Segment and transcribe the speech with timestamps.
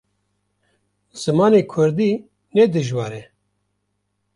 [1.21, 2.11] Zimanê Kurdî
[2.55, 3.23] ne dijwar e.